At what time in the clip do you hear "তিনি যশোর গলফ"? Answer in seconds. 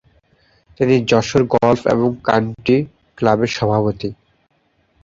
0.77-1.81